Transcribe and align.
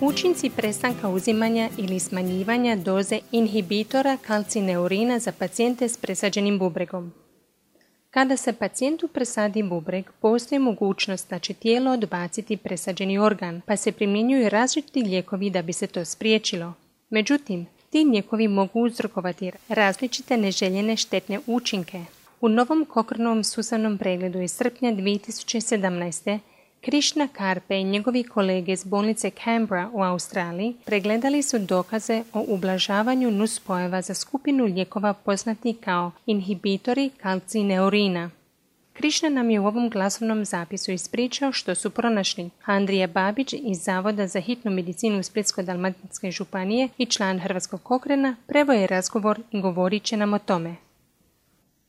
Učinci 0.00 0.50
prestanka 0.50 1.08
uzimanja 1.08 1.68
ili 1.78 2.00
smanjivanja 2.00 2.76
doze 2.76 3.18
inhibitora 3.32 4.16
kalcineurina 4.26 5.18
za 5.18 5.32
pacijente 5.32 5.88
s 5.88 5.96
presađenim 5.96 6.58
bubregom. 6.58 7.12
Kada 8.10 8.36
se 8.36 8.52
pacijentu 8.52 9.08
presadi 9.08 9.62
bubreg, 9.62 10.04
postoji 10.20 10.58
mogućnost 10.58 11.30
da 11.30 11.38
će 11.38 11.54
tijelo 11.54 11.90
odbaciti 11.90 12.56
presađeni 12.56 13.18
organ, 13.18 13.60
pa 13.66 13.76
se 13.76 13.92
primjenjuju 13.92 14.48
različiti 14.48 15.02
lijekovi 15.02 15.50
da 15.50 15.62
bi 15.62 15.72
se 15.72 15.86
to 15.86 16.04
spriječilo. 16.04 16.72
Međutim, 17.10 17.66
ti 17.90 18.04
lijekovi 18.04 18.48
mogu 18.48 18.80
uzrokovati 18.80 19.52
različite 19.68 20.36
neželjene 20.36 20.96
štetne 20.96 21.40
učinke. 21.46 22.04
U 22.40 22.48
novom 22.48 22.86
kokrnovom 22.90 23.44
sustavnom 23.44 23.98
pregledu 23.98 24.40
iz 24.40 24.52
srpnja 24.52 24.92
2017. 24.92 26.38
Krišna 26.80 27.28
Karpe 27.28 27.80
i 27.80 27.84
njegovi 27.84 28.24
kolege 28.24 28.72
iz 28.72 28.84
bolnice 28.84 29.30
Canberra 29.44 29.90
u 29.92 30.02
Australiji 30.02 30.74
pregledali 30.84 31.42
su 31.42 31.58
dokaze 31.58 32.22
o 32.32 32.44
ublažavanju 32.48 33.30
nuspojava 33.30 34.02
za 34.02 34.14
skupinu 34.14 34.64
lijekova 34.64 35.12
poznati 35.12 35.76
kao 35.84 36.10
inhibitori 36.26 37.10
kalcineurina. 37.22 38.30
Krišna 38.92 39.28
nam 39.28 39.50
je 39.50 39.60
u 39.60 39.66
ovom 39.66 39.90
glasovnom 39.90 40.44
zapisu 40.44 40.92
ispričao 40.92 41.52
što 41.52 41.74
su 41.74 41.90
pronašli. 41.90 42.50
Andrija 42.64 43.06
Babić 43.06 43.52
iz 43.52 43.78
Zavoda 43.78 44.26
za 44.26 44.40
hitnu 44.40 44.70
medicinu 44.70 45.18
Splitsko-Dalmatinske 45.18 46.30
županije 46.30 46.88
i 46.98 47.06
član 47.06 47.40
Hrvatskog 47.40 47.82
kokrena 47.82 48.36
prevoje 48.46 48.86
razgovor 48.86 49.40
i 49.52 49.60
govorit 49.60 50.02
će 50.02 50.16
nam 50.16 50.32
o 50.34 50.38
tome. 50.38 50.87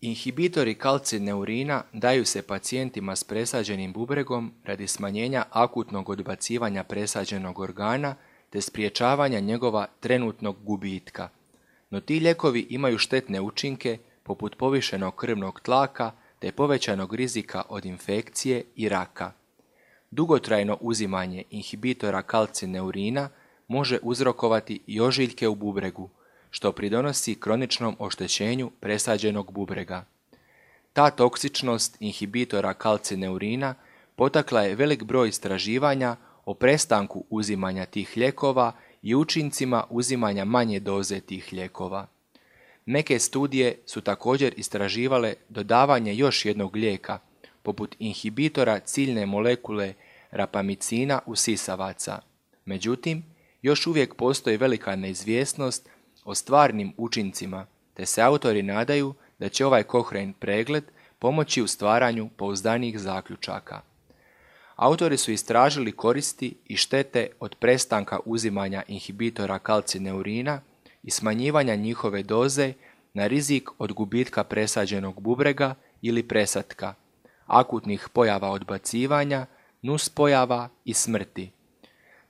Inhibitori 0.02 0.76
kalcineurina 0.76 1.84
daju 1.94 2.26
se 2.26 2.42
pacijentima 2.42 3.16
s 3.16 3.24
presađenim 3.24 3.94
bubregom 3.94 4.54
radi 4.64 4.88
smanjenja 4.88 5.46
akutnog 5.52 6.10
odbacivanja 6.10 6.84
presađenog 6.84 7.60
organa 7.60 8.16
te 8.50 8.62
spriječavanja 8.62 9.40
njegova 9.40 9.88
trenutnog 10.00 10.58
gubitka. 10.64 11.30
No 11.90 12.02
ti 12.02 12.20
lijekovi 12.20 12.68
imaju 12.70 12.98
štetne 12.98 13.42
učinke 13.42 13.98
poput 14.24 14.58
povišenog 14.58 15.16
krvnog 15.16 15.60
tlaka 15.62 16.12
te 16.40 16.52
povećanog 16.52 17.16
rizika 17.16 17.64
od 17.70 17.86
infekcije 17.86 18.64
i 18.76 18.90
raka. 18.90 19.32
Dugotrajno 20.12 20.78
uzimanje 20.82 21.44
inhibitora 21.50 22.22
kalcineurina 22.22 23.30
može 23.68 24.00
uzrokovati 24.02 24.82
i 24.88 25.02
ožiljke 25.02 25.48
u 25.48 25.56
bubregu, 25.56 26.10
što 26.50 26.72
pridonosi 26.72 27.36
kroničnom 27.36 27.96
oštećenju 28.00 28.72
presađenog 28.80 29.52
bubrega. 29.52 30.06
Ta 30.94 31.10
toksičnost 31.10 31.98
inhibitora 32.00 32.74
kalcineurina 32.74 33.76
potakla 34.16 34.62
je 34.62 34.76
velik 34.76 35.04
broj 35.04 35.30
istraživanja 35.30 36.16
o 36.46 36.54
prestanku 36.54 37.24
uzimanja 37.30 37.86
tih 37.86 38.14
lijekova 38.16 38.72
i 39.02 39.16
učincima 39.16 39.84
uzimanja 39.90 40.46
manje 40.46 40.80
doze 40.80 41.20
tih 41.20 41.50
lijekova. 41.52 42.08
Neke 42.86 43.20
studije 43.20 43.80
su 43.86 44.02
također 44.02 44.54
istraživale 44.58 45.34
dodavanje 45.50 46.16
još 46.16 46.46
jednog 46.46 46.76
lijeka, 46.76 47.20
poput 47.64 47.96
inhibitora 48.00 48.80
ciljne 48.80 49.26
molekule 49.26 49.94
rapamicina 50.32 51.20
u 51.26 51.36
sisavaca. 51.36 52.20
Međutim, 52.66 53.24
još 53.62 53.88
uvijek 53.88 54.16
postoji 54.16 54.58
velika 54.58 54.96
neizvjesnost 54.96 55.90
o 56.30 56.36
stvarnim 56.36 56.94
učincima, 56.98 57.66
te 57.94 58.06
se 58.06 58.22
autori 58.22 58.64
nadaju 58.64 59.14
da 59.40 59.50
će 59.50 59.66
ovaj 59.66 59.84
Cochrane 59.84 60.34
pregled 60.40 60.84
pomoći 61.20 61.62
u 61.62 61.68
stvaranju 61.68 62.30
pouzdanih 62.38 63.00
zaključaka. 63.00 63.82
Autori 64.76 65.18
su 65.18 65.32
istražili 65.32 65.92
koristi 65.92 66.56
i 66.66 66.78
štete 66.78 67.28
od 67.40 67.56
prestanka 67.56 68.20
uzimanja 68.26 68.84
inhibitora 68.88 69.60
kalcineurina 69.60 70.62
i 71.04 71.12
smanjivanja 71.12 71.76
njihove 71.76 72.24
doze 72.24 72.74
na 73.14 73.28
rizik 73.28 73.70
od 73.78 73.94
gubitka 73.94 74.44
presađenog 74.44 75.22
bubrega 75.22 75.76
ili 76.02 76.24
presatka, 76.24 76.94
akutnih 77.46 78.08
pojava 78.14 78.50
odbacivanja, 78.50 79.46
nuspojava 79.82 80.70
i 80.86 80.94
smrti. 80.94 81.52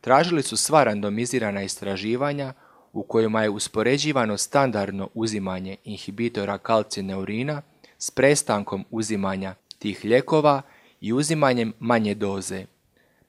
Tražili 0.01 0.43
su 0.43 0.57
sva 0.57 0.83
randomizirana 0.83 1.63
istraživanja 1.63 2.53
u 2.99 3.03
kojima 3.03 3.43
je 3.43 3.49
uspoređivano 3.49 4.37
standardno 4.37 5.09
uzimanje 5.13 5.75
inhibitora 5.83 6.57
kalcineurina 6.57 7.61
s 7.97 8.11
prestankom 8.11 8.85
uzimanja 8.91 9.55
tih 9.79 9.99
lijekova 10.03 10.61
i 11.01 11.13
uzimanjem 11.13 11.73
manje 11.79 12.15
doze. 12.15 12.65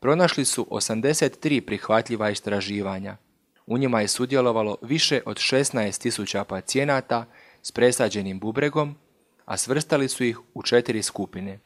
Pronašli 0.01 0.45
su 0.45 0.67
83 0.71 1.61
prihvatljiva 1.61 2.31
istraživanja. 2.31 3.17
U 3.67 3.79
njima 3.79 4.01
je 4.01 4.09
sudjelovalo 4.09 4.77
više 4.83 5.21
od 5.27 5.37
16.000 5.37 6.45
pacijenata 6.45 7.25
s 7.63 7.73
presađenim 7.73 8.41
bubregom, 8.41 8.95
a 9.45 9.57
svrstali 9.57 10.09
su 10.09 10.25
ih 10.25 10.39
u 10.55 10.63
četiri 10.63 11.03
skupine. 11.03 11.59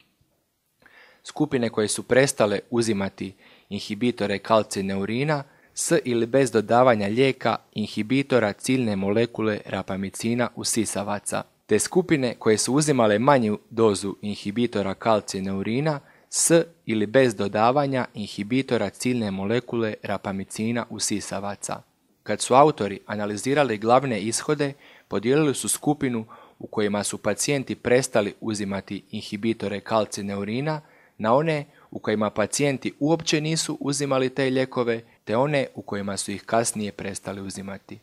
Skupine 1.23 1.69
koje 1.69 1.87
su 1.87 2.03
prestale 2.03 2.59
uzimati 2.69 3.33
inhibitore 3.69 4.39
kalcineurina 4.39 5.43
s 5.77 5.91
ili 6.05 6.25
bez 6.25 6.51
dodavanja 6.51 7.07
lijeka 7.07 7.57
inhibitora 7.71 8.53
ciljne 8.53 8.95
molekule 8.95 9.61
rapamicina 9.65 10.49
usisavaca, 10.55 11.43
te 11.65 11.79
skupine 11.79 12.35
koje 12.39 12.57
su 12.57 12.73
uzimale 12.73 13.19
manju 13.19 13.59
dozu 13.69 14.15
inhibitora 14.21 14.93
kalcineurina 14.93 15.99
s 16.29 16.51
ili 16.85 17.05
bez 17.05 17.35
dodavanja 17.35 18.05
inhibitora 18.13 18.89
ciljne 18.89 19.31
molekule 19.31 19.93
rapamicina 20.03 20.85
usisavaca. 20.89 21.81
Kad 22.23 22.41
su 22.41 22.55
autori 22.55 22.99
analizirali 23.05 23.77
glavne 23.77 24.21
ishode, 24.21 24.73
podijelili 25.07 25.55
su 25.55 25.69
skupinu 25.69 26.25
u 26.59 26.67
kojima 26.67 27.03
su 27.03 27.17
pacijenti 27.17 27.75
prestali 27.75 28.33
uzimati 28.41 29.03
inhibitore 29.11 29.79
kalcineurina 29.79 30.81
na 31.17 31.33
one 31.33 31.65
u 31.91 31.99
kojima 31.99 32.29
pacijenti 32.29 32.93
uopće 32.99 33.41
nisu 33.41 33.77
uzimali 33.81 34.29
te 34.29 34.49
lijekove 34.49 35.01
te 35.25 35.35
one 35.35 35.67
u 35.75 35.81
kojima 35.81 36.17
su 36.17 36.31
ih 36.31 36.43
kasnije 36.43 36.91
prestali 36.91 37.41
uzimati. 37.41 37.99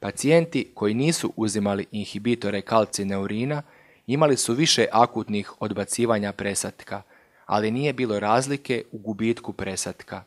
Pacijenti 0.00 0.70
koji 0.74 0.94
nisu 0.94 1.32
uzimali 1.36 1.86
inhibitore 1.92 2.60
kalcineurina 2.60 3.62
imali 4.06 4.36
su 4.36 4.54
više 4.54 4.86
akutnih 4.92 5.52
odbacivanja 5.62 6.32
presatka, 6.32 7.02
ali 7.46 7.70
nije 7.70 7.92
bilo 7.92 8.20
razlike 8.20 8.84
u 8.92 8.98
gubitku 8.98 9.52
presatka. 9.52 10.24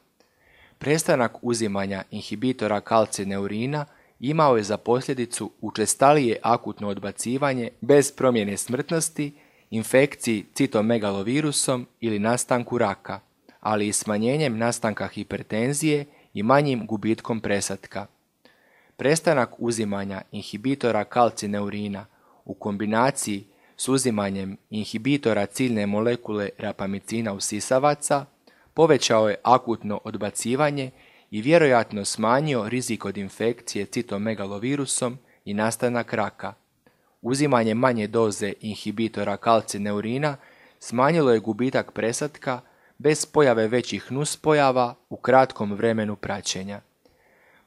Prestanak 0.78 1.38
uzimanja 1.41 2.03
inhibitora 2.12 2.81
kalcineurina 2.81 3.85
imao 4.19 4.57
je 4.57 4.63
za 4.63 4.78
posljedicu 4.78 5.52
učestalije 5.62 6.38
akutno 6.41 6.88
odbacivanje 6.88 7.69
bez 7.81 8.12
promjene 8.12 8.57
smrtnosti, 8.57 9.34
infekciji 9.69 10.46
citomegalovirusom 10.53 11.88
ili 12.00 12.19
nastanku 12.19 12.78
raka, 12.78 13.19
ali 13.63 13.88
i 13.88 13.94
smanjenjem 13.94 14.57
nastanka 14.57 15.07
hipertenzije 15.07 16.06
i 16.34 16.44
manjim 16.44 16.85
gubitkom 16.85 17.40
presatka. 17.40 18.06
Prestanak 18.97 19.50
uzimanja 19.57 20.22
inhibitora 20.31 21.03
kalcineurina 21.03 22.06
u 22.46 22.53
kombinaciji 22.53 23.47
s 23.78 23.88
uzimanjem 23.88 24.57
inhibitora 24.69 25.46
ciljne 25.46 25.85
molekule 25.85 26.50
rapamicina 26.57 27.34
usisavaca 27.34 28.25
povećao 28.73 29.29
je 29.29 29.35
akutno 29.44 30.02
odbacivanje 30.03 30.91
i 31.31 31.41
vjerojatno 31.41 32.06
smanjio 32.06 32.69
rizik 32.69 33.06
od 33.06 33.18
infekcije 33.18 33.85
citomegalovirusom 33.85 35.18
i 35.46 35.53
nastanak 35.53 36.13
raka. 36.13 36.53
Uzimanje 37.22 37.73
manje 37.73 38.07
doze 38.07 38.53
inhibitora 38.62 39.38
kalcineurina 39.38 40.35
smanjilo 40.79 41.32
je 41.32 41.40
gubitak 41.40 41.91
presatka 41.91 42.61
bez 43.03 43.26
pojave 43.26 43.67
većih 43.67 44.11
nuspojava 44.11 44.96
u 45.09 45.16
kratkom 45.16 45.73
vremenu 45.73 46.16
praćenja. 46.16 46.82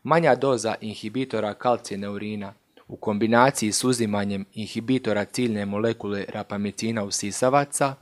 Manja 0.03 0.35
doza 0.35 0.75
inhibitora 0.81 1.55
kalcineurina 1.55 2.55
u 2.89 2.97
kombinaciji 2.97 3.73
s 3.73 3.85
uzimanjem 3.85 4.45
inhibitora 4.55 5.25
ciljne 5.25 5.67
molekule 5.67 6.25
rapamicina 6.29 7.05
usisavaca 7.05 7.95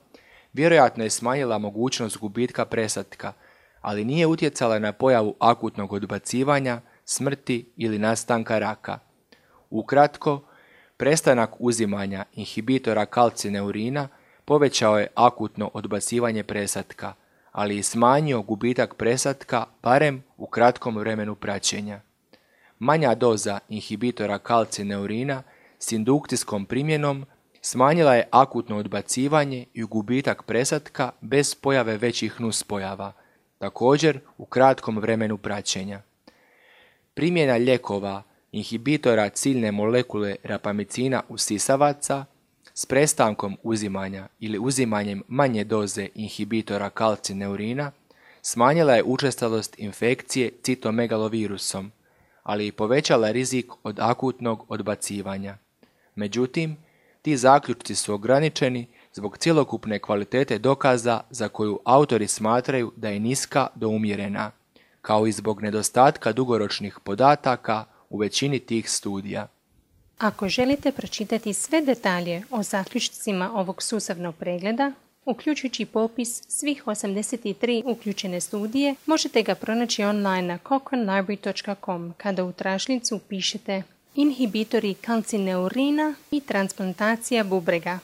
vjerojatno 0.52 1.04
je 1.04 1.10
smanjila 1.10 1.58
mogućnost 1.58 2.18
gubitka 2.18 2.64
presatka, 2.64 3.32
ali 3.80 4.04
nije 4.04 4.26
utjecala 4.26 4.78
na 4.78 4.92
pojavu 4.92 5.34
akutnog 5.38 5.92
odbacivanja, 5.92 6.80
smrti 7.04 7.72
ili 7.76 7.98
nastanka 7.98 8.58
raka. 8.58 8.98
Ukratko, 9.70 10.40
prestanak 10.96 11.50
uzimanja 11.58 12.24
inhibitora 12.32 13.06
kalcineurina 13.06 14.08
povećao 14.44 14.98
je 14.98 15.06
akutno 15.14 15.70
odbacivanje 15.74 16.42
presatka, 16.42 17.14
ali 17.54 17.78
i 17.78 17.82
smanjio 17.82 18.42
gubitak 18.42 18.94
presatka 18.94 19.64
barem 19.82 20.24
u 20.36 20.46
kratkom 20.46 20.96
vremenu 20.96 21.34
praćenja. 21.34 22.00
Manja 22.78 23.14
doza 23.14 23.58
inhibitora 23.68 24.38
kalcineurina 24.38 25.42
s 25.78 25.92
indukcijskom 25.92 26.66
primjenom 26.66 27.26
smanjila 27.60 28.14
je 28.14 28.28
akutno 28.30 28.76
odbacivanje 28.76 29.66
i 29.74 29.82
gubitak 29.82 30.42
presatka 30.42 31.10
bez 31.20 31.54
pojave 31.54 31.96
većih 31.96 32.40
nuspojava– 32.40 33.12
također 33.64 34.20
u 34.38 34.44
kratkom 34.44 34.98
vremenu 34.98 35.38
praćenja. 35.38 36.02
Primjena 37.14 37.54
lijekova 37.54 38.22
inhibitora 38.52 39.28
ciljne 39.28 39.72
molekule 39.72 40.36
rapamicina 40.42 41.22
usisavaca 41.28 42.24
s 42.74 42.86
prestankom 42.86 43.56
uzimanja 43.62 44.28
ili 44.40 44.58
uzimanjem 44.58 45.22
manje 45.28 45.64
doze 45.64 46.08
inhibitora 46.14 46.90
kalcineurina 46.90 47.92
smanjila 48.42 48.94
je 48.94 49.04
učestalost 49.04 49.78
infekcije 49.78 50.50
citomegalovirusom, 50.62 51.92
ali 52.42 52.66
i 52.66 52.72
povećala 52.72 53.30
rizik 53.30 53.72
od 53.82 53.98
akutnog 54.00 54.64
odbacivanja. 54.68 55.56
Međutim, 56.14 56.76
ti 57.22 57.36
zaključci 57.36 57.94
su 57.94 58.14
ograničeni 58.14 58.86
zbog 59.12 59.38
cjelokupne 59.38 59.98
kvalitete 59.98 60.58
dokaza 60.58 61.20
za 61.30 61.48
koju 61.48 61.80
autori 61.84 62.28
smatraju 62.28 62.92
da 62.96 63.08
je 63.08 63.20
niska 63.20 63.66
do 63.74 63.88
umjerena, 63.88 64.50
kao 65.02 65.26
i 65.26 65.32
zbog 65.32 65.62
nedostatka 65.62 66.32
dugoročnih 66.32 66.98
podataka 67.04 67.84
u 68.10 68.18
većini 68.18 68.58
tih 68.58 68.90
studija. 68.90 69.48
Ako 70.18 70.48
želite 70.48 70.92
pročitati 70.92 71.54
sve 71.54 71.80
detalje 71.80 72.42
o 72.50 72.62
zaključcima 72.62 73.50
ovog 73.54 73.82
sustavnog 73.82 74.34
pregleda, 74.34 74.92
uključujući 75.24 75.86
popis 75.86 76.42
svih 76.48 76.84
83 76.86 77.82
uključene 77.84 78.40
studije, 78.40 78.94
možete 79.06 79.42
ga 79.42 79.54
pronaći 79.54 80.04
online 80.04 80.42
na 80.42 80.58
cochranelibrary.com 80.68 82.14
kada 82.16 82.44
u 82.44 82.52
tražnicu 82.52 83.18
pišete 83.18 83.82
inhibitori 84.14 84.94
kalcineurina 84.94 86.14
i 86.30 86.40
transplantacija 86.40 87.44
bubrega. 87.44 87.98